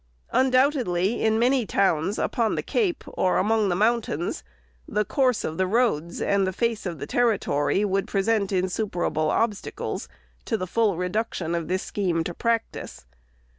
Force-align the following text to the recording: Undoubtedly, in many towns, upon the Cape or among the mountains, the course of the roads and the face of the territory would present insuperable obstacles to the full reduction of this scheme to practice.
Undoubtedly, 0.31 1.21
in 1.21 1.37
many 1.37 1.63
towns, 1.63 2.17
upon 2.17 2.55
the 2.55 2.63
Cape 2.63 3.03
or 3.05 3.37
among 3.37 3.69
the 3.69 3.75
mountains, 3.75 4.43
the 4.87 5.05
course 5.05 5.43
of 5.43 5.59
the 5.59 5.67
roads 5.67 6.19
and 6.19 6.47
the 6.47 6.51
face 6.51 6.87
of 6.87 6.97
the 6.97 7.05
territory 7.05 7.85
would 7.85 8.07
present 8.07 8.51
insuperable 8.51 9.29
obstacles 9.29 10.09
to 10.43 10.57
the 10.57 10.65
full 10.65 10.97
reduction 10.97 11.53
of 11.53 11.67
this 11.67 11.83
scheme 11.83 12.23
to 12.23 12.33
practice. 12.33 13.05